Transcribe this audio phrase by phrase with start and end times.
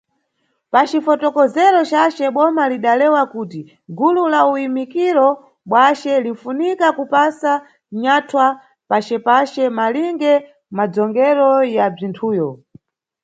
[0.71, 3.61] Pacifokotozero cace, Boma lidalewa kuti
[3.97, 5.27] "gulu la uyimikiro
[5.69, 7.51] bzwace linfunika kupasa
[8.01, 8.45] nyathwa
[8.89, 10.33] pacepace, malinge
[10.75, 12.49] madzongero ya bzwinthuyo".